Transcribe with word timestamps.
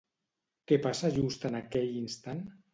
Què 0.71 0.79
passa 0.87 1.13
just 1.19 1.47
en 1.53 1.61
aquell 1.63 1.95
instant? 2.03 2.45